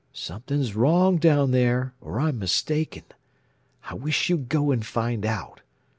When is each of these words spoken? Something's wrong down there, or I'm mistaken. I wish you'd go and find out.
Something's 0.13 0.73
wrong 0.75 1.17
down 1.19 1.51
there, 1.51 1.93
or 2.01 2.19
I'm 2.19 2.39
mistaken. 2.39 3.03
I 3.83 3.93
wish 3.93 4.29
you'd 4.29 4.49
go 4.49 4.71
and 4.71 4.83
find 4.83 5.23
out. 5.27 5.61